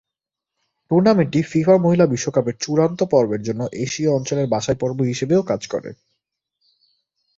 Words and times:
টুর্নামেন্টটি 0.91 1.39
FIFA 1.43 1.75
মহিলা 1.77 2.05
বিশ্বকাপের 2.05 2.55
চূড়ান্ত 2.59 2.99
পর্বের 3.03 3.41
জন্য 3.41 3.61
এশীয় 3.85 4.09
অঞ্চলের 4.11 4.47
বাছাই 4.47 4.77
পর্ব 4.79 4.99
হিসেবেও 5.01 5.41
কাজ 5.43 5.61
করে। 5.67 5.89